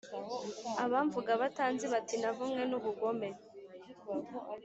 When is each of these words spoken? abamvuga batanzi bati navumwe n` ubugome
abamvuga 0.85 1.31
batanzi 1.41 1.85
bati 1.93 2.15
navumwe 2.21 2.61
n` 2.69 2.73
ubugome 2.79 3.29